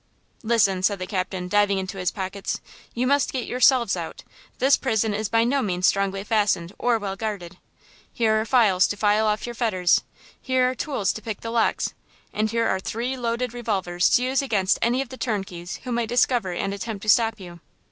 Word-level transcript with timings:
"Listen!" 0.41 0.81
said 0.81 0.97
the 0.97 1.05
captain, 1.05 1.47
diving 1.47 1.77
into 1.77 1.99
his 1.99 2.09
pockets, 2.09 2.59
"you 2.95 3.05
must 3.05 3.31
get 3.31 3.45
yourselves 3.45 3.95
out! 3.95 4.23
This 4.57 4.75
prison 4.75 5.13
is 5.13 5.29
by 5.29 5.43
no 5.43 5.61
means 5.61 5.85
strongly 5.85 6.23
fastened 6.23 6.73
or 6.79 6.97
well 6.97 7.15
guarded! 7.15 7.57
Here 8.11 8.41
are 8.41 8.45
files 8.45 8.87
to 8.87 8.97
file 8.97 9.27
off 9.27 9.45
your 9.45 9.53
fetters! 9.53 10.01
Here 10.41 10.67
are 10.71 10.73
tools 10.73 11.13
to 11.13 11.21
pick 11.21 11.41
the 11.41 11.51
locks, 11.51 11.93
and 12.33 12.49
here 12.49 12.65
are 12.67 12.79
three 12.79 13.15
loaded 13.15 13.53
revolvers 13.53 14.09
to 14.15 14.23
use 14.23 14.41
against 14.41 14.79
any 14.81 15.01
of 15.03 15.09
the 15.09 15.17
turnkeys 15.17 15.75
who 15.83 15.91
might 15.91 16.09
discover 16.09 16.51
and 16.51 16.73
attempt 16.73 17.03
to 17.03 17.09
stop 17.09 17.39
you! 17.39 17.59